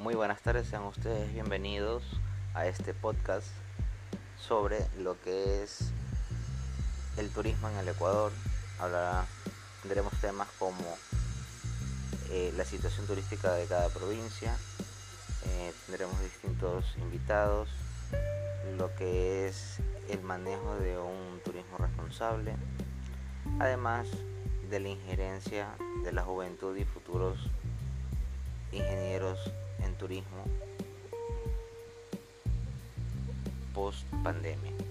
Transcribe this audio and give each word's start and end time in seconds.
Muy 0.00 0.14
buenas 0.14 0.40
tardes, 0.40 0.66
sean 0.66 0.84
ustedes 0.84 1.30
bienvenidos 1.30 2.02
a 2.54 2.66
este 2.66 2.94
podcast 2.94 3.48
sobre 4.38 4.78
lo 4.98 5.20
que 5.20 5.62
es 5.62 5.90
el 7.18 7.28
turismo 7.28 7.68
en 7.68 7.76
el 7.76 7.88
Ecuador. 7.88 8.32
Hablará, 8.78 9.26
tendremos 9.82 10.14
temas 10.22 10.48
como 10.58 10.96
eh, 12.30 12.50
la 12.56 12.64
situación 12.64 13.06
turística 13.06 13.52
de 13.52 13.66
cada 13.66 13.90
provincia, 13.90 14.56
eh, 15.44 15.74
tendremos 15.84 16.18
distintos 16.22 16.96
invitados, 16.96 17.68
lo 18.78 18.94
que 18.96 19.48
es 19.48 19.80
el 20.08 20.22
manejo 20.22 20.76
de 20.76 20.98
un 20.98 21.42
turismo 21.44 21.76
responsable, 21.76 22.54
además 23.58 24.08
de 24.70 24.80
la 24.80 24.88
injerencia 24.88 25.68
de 26.04 26.12
la 26.12 26.22
juventud 26.22 26.74
y 26.74 26.86
futuros 26.86 27.36
ingenieros 28.72 29.38
en 29.46 29.69
turismo 30.00 30.44
post 33.74 34.06
pandemia. 34.24 34.89